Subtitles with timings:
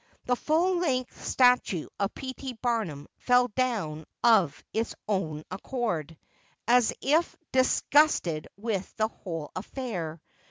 [0.25, 2.33] The full length statue of P.
[2.33, 2.53] T.
[2.53, 6.17] Barnum fell down of its own accord,
[6.67, 10.19] as if disgusted with the whole affair.